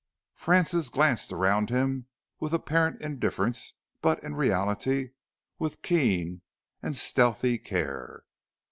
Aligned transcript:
Francis 0.33 0.89
glanced 0.89 1.31
around 1.31 1.69
him 1.69 2.07
with 2.39 2.53
apparent 2.55 2.99
indifference 3.03 3.75
but 4.01 4.17
in 4.23 4.33
reality 4.35 5.09
with 5.59 5.83
keen 5.83 6.41
and 6.81 6.97
stealthy 6.97 7.59
care. 7.59 8.23